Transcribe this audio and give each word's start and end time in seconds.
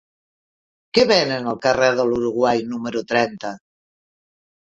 Què 0.97 1.03
venen 1.11 1.49
al 1.51 1.59
carrer 1.65 1.89
de 1.99 2.07
l'Uruguai 2.07 2.65
número 2.73 3.05
trenta? 3.13 3.53